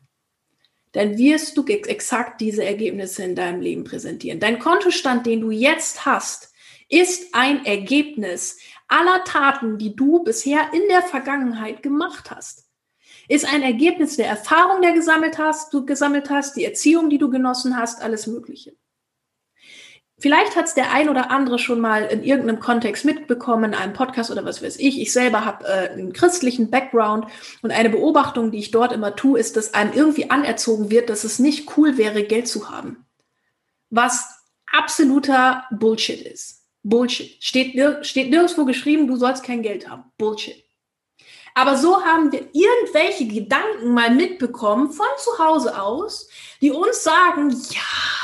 [0.92, 4.40] dann wirst du exakt diese Ergebnisse in deinem Leben präsentieren.
[4.40, 6.54] Dein Kontostand, den du jetzt hast,
[6.90, 12.72] ist ein Ergebnis aller Taten, die du bisher in der Vergangenheit gemacht hast
[13.32, 17.30] ist ein Ergebnis der Erfahrung, der gesammelt hast, du gesammelt hast, die Erziehung, die du
[17.30, 18.76] genossen hast, alles Mögliche.
[20.22, 23.94] Vielleicht hat es der ein oder andere schon mal in irgendeinem Kontext mitbekommen, in einem
[23.94, 25.02] Podcast oder was weiß ich.
[25.02, 27.26] Ich selber habe äh, einen christlichen Background
[27.64, 31.24] und eine Beobachtung, die ich dort immer tue, ist, dass einem irgendwie anerzogen wird, dass
[31.24, 33.04] es nicht cool wäre, Geld zu haben.
[33.90, 34.30] Was
[34.72, 36.68] absoluter Bullshit ist.
[36.84, 37.44] Bullshit.
[37.44, 40.04] Steht, steht nirgendwo geschrieben, du sollst kein Geld haben.
[40.20, 40.64] Bullshit.
[41.56, 46.30] Aber so haben wir irgendwelche Gedanken mal mitbekommen von zu Hause aus,
[46.62, 48.21] die uns sagen, ja,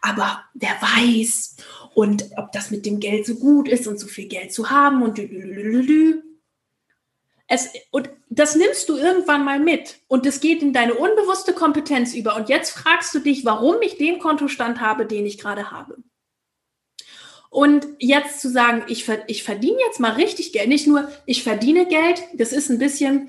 [0.00, 1.56] aber wer weiß
[1.94, 5.02] und ob das mit dem Geld so gut ist und so viel Geld zu haben
[5.02, 5.18] und
[7.52, 12.14] es, und das nimmst du irgendwann mal mit und das geht in deine unbewusste Kompetenz
[12.14, 12.36] über.
[12.36, 15.96] Und jetzt fragst du dich, warum ich den Kontostand habe, den ich gerade habe.
[17.50, 21.86] Und jetzt zu sagen, ich, ich verdiene jetzt mal richtig Geld, nicht nur ich verdiene
[21.86, 23.28] Geld, das ist ein bisschen,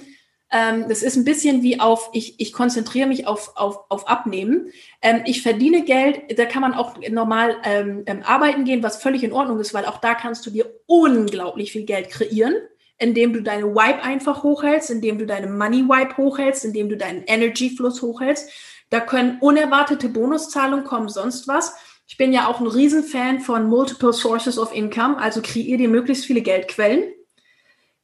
[0.52, 4.72] ähm, das ist ein bisschen wie auf, ich, ich konzentriere mich auf, auf, auf Abnehmen.
[5.02, 9.24] Ähm, ich verdiene Geld, da kann man auch normal ähm, ähm, arbeiten gehen, was völlig
[9.24, 12.54] in Ordnung ist, weil auch da kannst du dir unglaublich viel Geld kreieren,
[12.98, 17.24] indem du deine Wipe einfach hochhältst, indem du deine Money Wipe hochhältst, indem du deinen
[17.28, 18.50] Energy Fluss hochhältst.
[18.90, 21.74] Da können unerwartete Bonuszahlungen kommen, sonst was.
[22.08, 26.26] Ich bin ja auch ein Riesenfan von Multiple Sources of Income, also kreier dir möglichst
[26.26, 27.06] viele Geldquellen.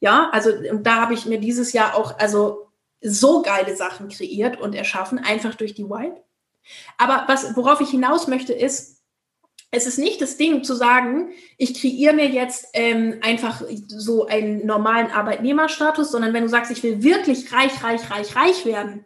[0.00, 2.68] Ja, also da habe ich mir dieses Jahr auch also
[3.00, 6.22] so geile Sachen kreiert und erschaffen, einfach durch die Wipe.
[6.98, 8.98] Aber was, worauf ich hinaus möchte, ist,
[9.70, 14.64] es ist nicht das Ding zu sagen, ich kreiere mir jetzt ähm, einfach so einen
[14.64, 19.04] normalen Arbeitnehmerstatus, sondern wenn du sagst, ich will wirklich reich, reich, reich, reich werden,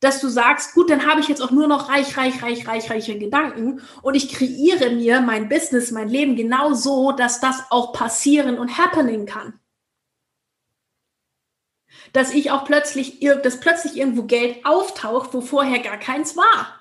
[0.00, 2.90] dass du sagst, gut, dann habe ich jetzt auch nur noch reich, reich, reich, reich,
[2.90, 7.94] reiche Gedanken und ich kreiere mir mein Business, mein Leben genau so, dass das auch
[7.94, 9.58] passieren und happening kann.
[12.14, 16.80] Dass ich auch plötzlich, dass plötzlich irgendwo Geld auftaucht, wo vorher gar keins war.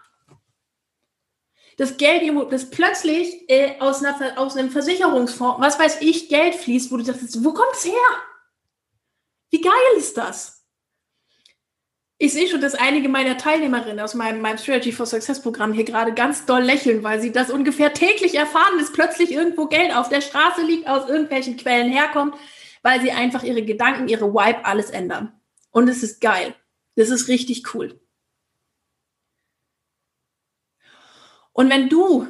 [1.77, 6.91] das Geld, das plötzlich äh, aus, einer, aus einem Versicherungsfonds, was weiß ich, Geld fließt,
[6.91, 7.93] wo du sagst, wo kommt es her?
[9.49, 10.63] Wie geil ist das?
[12.19, 15.83] Ich sehe schon, dass einige meiner Teilnehmerinnen aus meinem, meinem Strategy for Success Programm hier
[15.83, 20.09] gerade ganz doll lächeln, weil sie das ungefähr täglich erfahren, dass plötzlich irgendwo Geld auf
[20.09, 22.35] der Straße liegt, aus irgendwelchen Quellen herkommt,
[22.83, 25.33] weil sie einfach ihre Gedanken, ihre Vibe, alles ändern.
[25.71, 26.53] Und es ist geil.
[26.95, 27.99] Das ist richtig cool.
[31.53, 32.27] Und wenn du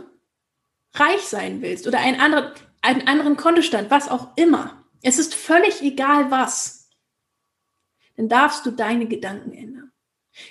[0.93, 5.81] reich sein willst oder einen anderen, einen anderen Kontostand, was auch immer, es ist völlig
[5.81, 6.89] egal was,
[8.15, 9.91] dann darfst du deine Gedanken ändern.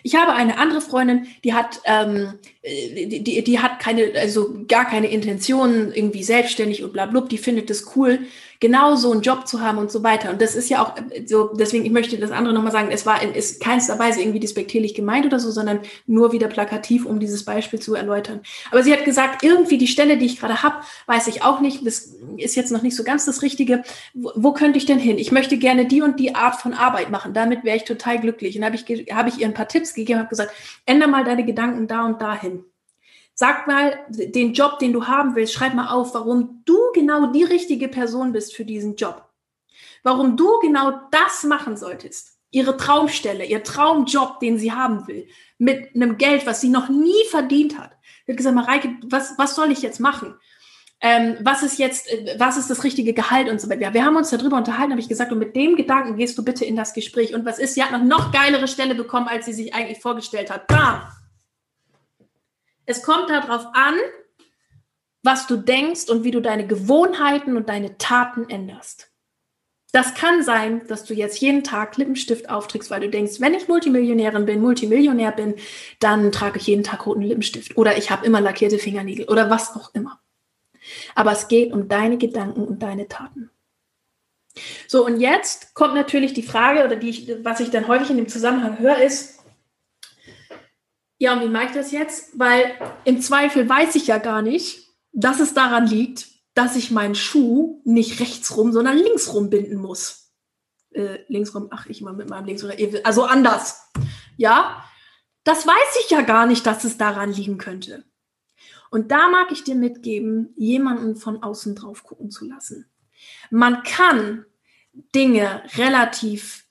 [0.03, 4.85] Ich habe eine andere Freundin, die hat, ähm, die, die, die hat keine, also gar
[4.85, 8.21] keine Intentionen, irgendwie selbstständig und bla, bla, die findet es cool,
[8.63, 10.31] genau so einen Job zu haben und so weiter.
[10.31, 10.95] Und das ist ja auch
[11.27, 14.39] so, deswegen, ich möchte das andere nochmal sagen, es war in ist keinster Weise irgendwie
[14.39, 18.41] despektierlich gemeint oder so, sondern nur wieder plakativ, um dieses Beispiel zu erläutern.
[18.71, 21.85] Aber sie hat gesagt, irgendwie die Stelle, die ich gerade habe, weiß ich auch nicht,
[21.85, 23.83] das ist jetzt noch nicht so ganz das Richtige.
[24.15, 25.19] Wo, wo könnte ich denn hin?
[25.19, 27.35] Ich möchte gerne die und die Art von Arbeit machen.
[27.35, 28.57] Damit wäre ich total glücklich.
[28.57, 30.53] Und habe ich, habe ich ihr ein paar Tipps gegeben, habe gesagt,
[30.87, 32.65] ändere mal deine Gedanken da und dahin.
[33.35, 37.45] Sag mal den Job, den du haben willst, schreib mal auf, warum du genau die
[37.45, 39.29] richtige Person bist für diesen Job.
[40.03, 42.39] Warum du genau das machen solltest.
[42.51, 47.25] Ihre Traumstelle, ihr Traumjob, den sie haben will, mit einem Geld, was sie noch nie
[47.31, 47.97] verdient hat.
[48.27, 50.35] Sie hat gesagt, Mareike, was, was soll ich jetzt machen?
[51.01, 53.95] Ähm, was ist jetzt, äh, was ist das richtige Gehalt und so weiter.
[53.95, 56.65] Wir haben uns darüber unterhalten, habe ich gesagt, und mit dem Gedanken gehst du bitte
[56.65, 57.35] in das Gespräch.
[57.35, 60.51] Und was ist, sie hat noch noch geilere Stelle bekommen, als sie sich eigentlich vorgestellt
[60.51, 60.69] hat.
[60.69, 61.01] Bam!
[62.87, 63.95] Es kommt darauf an,
[65.23, 69.13] was du denkst und wie du deine Gewohnheiten und deine Taten änderst.
[69.93, 73.69] Das kann sein, dass du jetzt jeden Tag Lippenstift aufträgst, weil du denkst, wenn ich
[73.69, 75.55] Multimillionärin bin, Multimillionär bin,
[76.01, 79.77] dann trage ich jeden Tag roten Lippenstift oder ich habe immer lackierte Fingernägel oder was
[79.77, 80.19] auch immer.
[81.15, 83.51] Aber es geht um deine Gedanken und deine Taten.
[84.89, 88.17] So, und jetzt kommt natürlich die Frage, oder die ich, was ich dann häufig in
[88.17, 89.42] dem Zusammenhang höre, ist,
[91.23, 92.37] ja, und wie mache ich das jetzt?
[92.37, 97.15] Weil im Zweifel weiß ich ja gar nicht, dass es daran liegt, dass ich meinen
[97.15, 100.33] Schuh nicht rechts rum, sondern links rum binden muss.
[100.91, 103.89] Äh, links ach, ich mal mit meinem links oder also anders.
[104.37, 104.85] Ja,
[105.45, 108.03] das weiß ich ja gar nicht, dass es daran liegen könnte.
[108.91, 112.91] Und da mag ich dir mitgeben, jemanden von außen drauf gucken zu lassen.
[113.49, 114.45] Man kann
[115.15, 116.67] Dinge relativ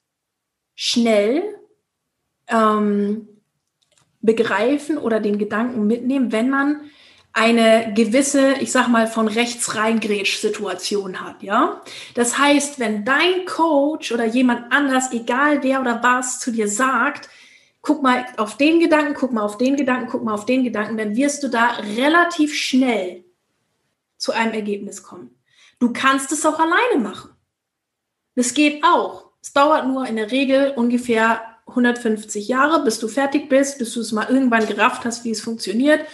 [0.75, 1.41] schnell
[2.47, 3.29] ähm,
[4.21, 6.81] begreifen oder den Gedanken mitnehmen, wenn man
[7.33, 11.81] eine gewisse, ich sag mal, von rechts reingrätsch Situation hat, ja?
[12.13, 17.29] Das heißt, wenn dein Coach oder jemand anders, egal wer oder was, zu dir sagt,
[17.81, 20.97] guck mal auf den Gedanken, guck mal auf den Gedanken, guck mal auf den Gedanken,
[20.97, 23.23] dann wirst du da relativ schnell
[24.17, 25.35] zu einem Ergebnis kommen.
[25.79, 27.31] Du kannst es auch alleine machen.
[28.35, 29.31] Das geht auch.
[29.41, 34.01] Es dauert nur in der Regel ungefähr 150 Jahre, bis du fertig bist, bis du
[34.01, 36.05] es mal irgendwann gerafft hast, wie es funktioniert.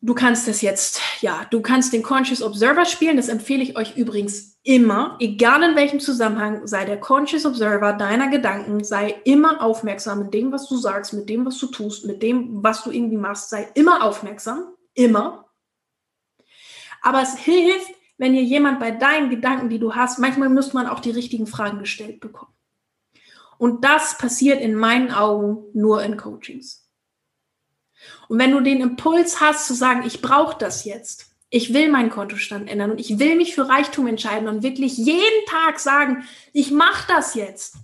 [0.00, 3.16] Du kannst das jetzt, ja, du kannst den Conscious Observer spielen.
[3.16, 8.28] Das empfehle ich euch übrigens immer, egal in welchem Zusammenhang, sei der Conscious Observer deiner
[8.28, 12.22] Gedanken, sei immer aufmerksam mit dem, was du sagst, mit dem, was du tust, mit
[12.22, 15.50] dem, was du irgendwie machst, sei immer aufmerksam, immer.
[17.00, 20.86] Aber es hilft, wenn dir jemand bei deinen Gedanken, die du hast, manchmal muss man
[20.86, 22.52] auch die richtigen Fragen gestellt bekommen.
[23.58, 26.88] Und das passiert in meinen Augen nur in Coachings.
[28.28, 32.10] Und wenn du den Impuls hast zu sagen, ich brauche das jetzt, ich will meinen
[32.10, 36.70] Kontostand ändern und ich will mich für Reichtum entscheiden und wirklich jeden Tag sagen, ich
[36.70, 37.76] mache das jetzt.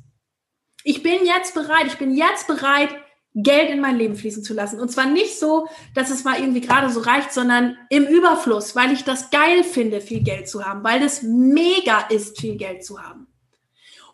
[0.85, 2.95] Ich bin jetzt bereit, ich bin jetzt bereit,
[3.37, 4.79] Geld in mein Leben fließen zu lassen.
[4.79, 8.93] Und zwar nicht so, dass es mal irgendwie gerade so reicht, sondern im Überfluss, weil
[8.93, 13.03] ich das geil finde, viel Geld zu haben, weil das mega ist, viel Geld zu
[13.03, 13.27] haben.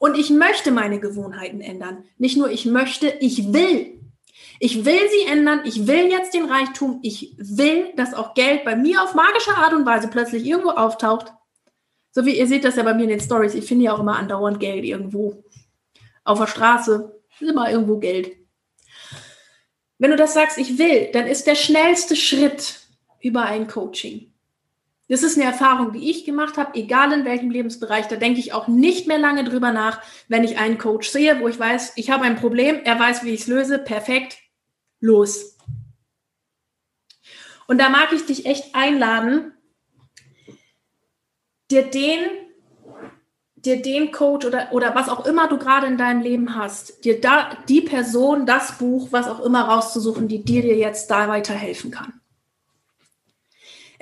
[0.00, 2.04] Und ich möchte meine Gewohnheiten ändern.
[2.16, 4.00] Nicht nur ich möchte, ich will.
[4.58, 5.60] Ich will sie ändern.
[5.64, 7.00] Ich will jetzt den Reichtum.
[7.02, 11.34] Ich will, dass auch Geld bei mir auf magische Art und Weise plötzlich irgendwo auftaucht.
[12.12, 13.52] So wie ihr seht das ja bei mir in den Stories.
[13.52, 15.44] Ich finde ja auch immer andauernd Geld irgendwo.
[16.24, 18.32] Auf der Straße ist immer irgendwo Geld.
[19.98, 22.80] Wenn du das sagst, ich will, dann ist der schnellste Schritt
[23.20, 24.29] über ein Coaching.
[25.10, 28.06] Das ist eine Erfahrung, die ich gemacht habe, egal in welchem Lebensbereich.
[28.06, 31.48] Da denke ich auch nicht mehr lange drüber nach, wenn ich einen Coach sehe, wo
[31.48, 34.38] ich weiß, ich habe ein Problem, er weiß, wie ich es löse, perfekt,
[35.00, 35.58] los.
[37.66, 39.52] Und da mag ich dich echt einladen,
[41.72, 42.20] dir den,
[43.56, 47.20] dir den Coach oder, oder was auch immer du gerade in deinem Leben hast, dir
[47.20, 51.90] da die Person, das Buch, was auch immer rauszusuchen, die dir, dir jetzt da weiterhelfen
[51.90, 52.19] kann.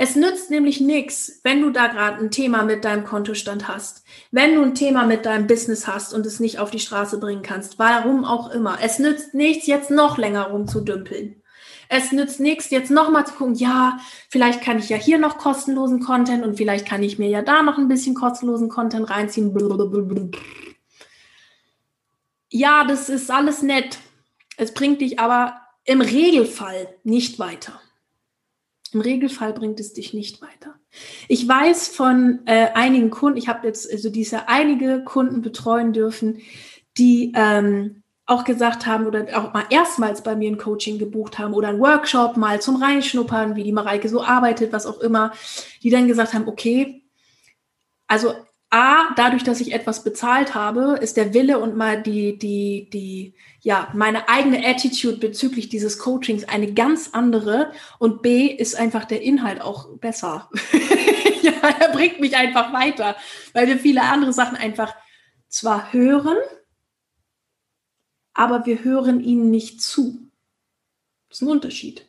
[0.00, 4.54] Es nützt nämlich nichts, wenn du da gerade ein Thema mit deinem Kontostand hast, wenn
[4.54, 7.80] du ein Thema mit deinem Business hast und es nicht auf die Straße bringen kannst,
[7.80, 8.78] warum auch immer.
[8.80, 11.42] Es nützt nichts, jetzt noch länger rumzudümpeln.
[11.88, 15.98] Es nützt nichts, jetzt nochmal zu gucken, ja, vielleicht kann ich ja hier noch kostenlosen
[15.98, 19.52] Content und vielleicht kann ich mir ja da noch ein bisschen kostenlosen Content reinziehen.
[22.50, 23.98] Ja, das ist alles nett.
[24.56, 27.80] Es bringt dich aber im Regelfall nicht weiter.
[28.92, 30.74] Im Regelfall bringt es dich nicht weiter.
[31.28, 36.40] Ich weiß von äh, einigen Kunden, ich habe jetzt also diese einige Kunden betreuen dürfen,
[36.96, 41.54] die ähm, auch gesagt haben oder auch mal erstmals bei mir ein Coaching gebucht haben
[41.54, 45.32] oder ein Workshop mal zum Reinschnuppern, wie die Mareike so arbeitet, was auch immer,
[45.82, 47.04] die dann gesagt haben, okay,
[48.06, 48.34] also
[48.70, 53.34] A, dadurch, dass ich etwas bezahlt habe, ist der Wille und mal die, die, die,
[53.60, 57.72] ja, meine eigene Attitude bezüglich dieses Coachings eine ganz andere.
[57.98, 60.50] Und B, ist einfach der Inhalt auch besser.
[61.42, 63.16] ja, er bringt mich einfach weiter,
[63.54, 64.94] weil wir viele andere Sachen einfach
[65.48, 66.36] zwar hören,
[68.34, 70.30] aber wir hören ihnen nicht zu.
[71.28, 72.07] Das ist ein Unterschied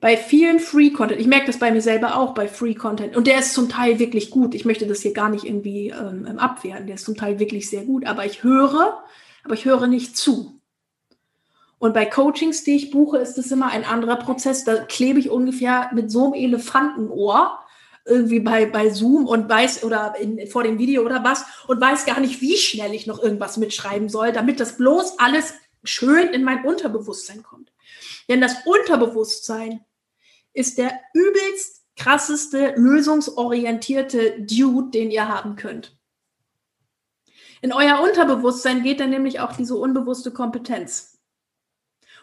[0.00, 3.26] bei vielen Free Content, ich merke das bei mir selber auch bei Free Content, und
[3.26, 4.54] der ist zum Teil wirklich gut.
[4.54, 6.86] Ich möchte das hier gar nicht irgendwie ähm, ähm, abwehren.
[6.86, 9.02] Der ist zum Teil wirklich sehr gut, aber ich höre,
[9.44, 10.60] aber ich höre nicht zu.
[11.78, 14.64] Und bei Coachings, die ich buche, ist es immer ein anderer Prozess.
[14.64, 17.60] Da klebe ich ungefähr mit so einem Elefantenohr
[18.06, 22.06] irgendwie bei, bei Zoom und weiß oder in, vor dem Video oder was und weiß
[22.06, 26.44] gar nicht, wie schnell ich noch irgendwas mitschreiben soll, damit das bloß alles schön in
[26.44, 27.72] mein Unterbewusstsein kommt.
[28.28, 29.84] Denn das Unterbewusstsein
[30.52, 35.96] ist der übelst krasseste, lösungsorientierte Dude, den ihr haben könnt.
[37.62, 41.18] In euer Unterbewusstsein geht dann nämlich auch diese unbewusste Kompetenz.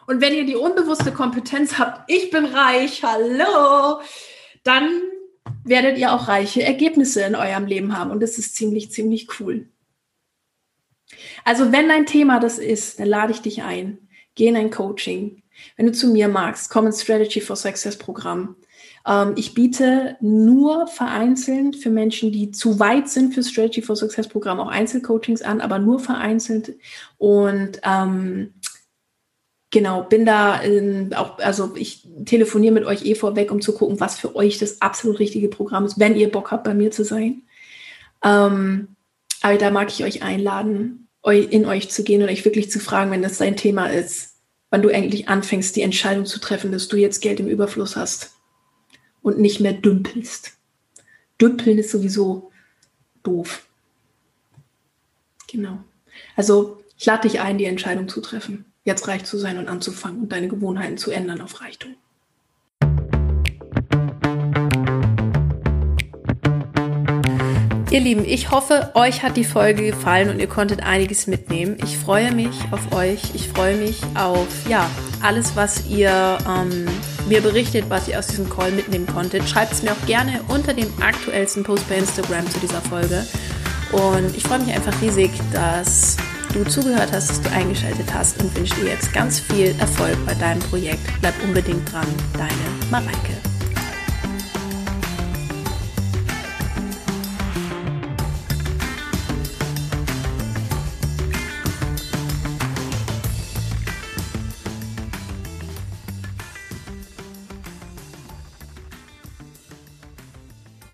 [0.05, 4.01] Und wenn ihr die unbewusste Kompetenz habt, ich bin reich, hallo,
[4.63, 5.01] dann
[5.63, 8.11] werdet ihr auch reiche Ergebnisse in eurem Leben haben.
[8.11, 9.69] Und das ist ziemlich, ziemlich cool.
[11.45, 14.09] Also wenn dein Thema das ist, dann lade ich dich ein.
[14.35, 15.42] Geh in ein Coaching.
[15.77, 18.55] Wenn du zu mir magst, komm ins Strategy for Success Programm.
[19.05, 24.27] Ähm, ich biete nur vereinzelt für Menschen, die zu weit sind für Strategy for Success
[24.27, 26.75] Programm auch Einzelcoachings an, aber nur vereinzelt.
[27.17, 28.53] Und ähm,
[29.71, 33.99] genau, bin da in, auch, also ich telefoniere mit euch eh vorweg, um zu gucken,
[33.99, 37.03] was für euch das absolut richtige Programm ist, wenn ihr Bock habt, bei mir zu
[37.03, 37.43] sein.
[38.23, 38.95] Ähm,
[39.41, 43.11] aber da mag ich euch einladen, in euch zu gehen und euch wirklich zu fragen,
[43.11, 44.32] wenn das dein Thema ist
[44.73, 48.31] wann du endlich anfängst, die Entscheidung zu treffen, dass du jetzt Geld im Überfluss hast
[49.21, 50.53] und nicht mehr dümpelst.
[51.39, 52.51] Dümpeln ist sowieso
[53.21, 53.67] doof.
[55.47, 55.77] Genau.
[56.35, 60.21] Also ich lade dich ein, die Entscheidung zu treffen, jetzt reich zu sein und anzufangen
[60.21, 61.93] und deine Gewohnheiten zu ändern auf Reichtum.
[67.93, 71.77] Ihr Lieben, ich hoffe, euch hat die Folge gefallen und ihr konntet einiges mitnehmen.
[71.83, 73.21] Ich freue mich auf euch.
[73.35, 74.89] Ich freue mich auf ja
[75.21, 76.87] alles, was ihr ähm,
[77.29, 79.47] mir berichtet, was ihr aus diesem Call mitnehmen konntet.
[79.47, 83.27] Schreibt es mir auch gerne unter dem aktuellsten Post bei Instagram zu dieser Folge.
[83.91, 86.17] Und ich freue mich einfach riesig, dass
[86.51, 90.33] du zugehört hast, dass du eingeschaltet hast und wünsche dir jetzt ganz viel Erfolg bei
[90.33, 91.03] deinem Projekt.
[91.21, 93.52] Bleib unbedingt dran, deine Mareike.